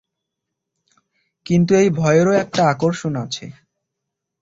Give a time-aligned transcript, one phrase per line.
[1.45, 3.45] কিন্তু এই ভয়েরও একটা আকর্ষণ আছে।